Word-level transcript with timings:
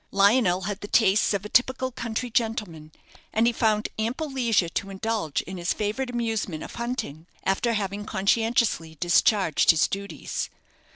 Lionel 0.09 0.61
had 0.61 0.81
the 0.81 0.87
tastes 0.87 1.31
of 1.31 1.45
a 1.45 1.49
typical 1.49 1.91
country 1.91 2.31
gentleman, 2.31 2.91
and 3.31 3.45
he 3.45 3.53
found 3.53 3.87
ample 3.99 4.31
leisure 4.31 4.67
to 4.69 4.89
indulge 4.89 5.43
in 5.43 5.57
his 5.57 5.73
favourite 5.73 6.09
amusement 6.09 6.63
of 6.63 6.73
hunting, 6.73 7.27
after 7.43 7.73
having 7.73 8.05
conscientiously 8.07 8.95
discharged 8.95 9.69
his 9.69 9.87
duties. 9.87 10.49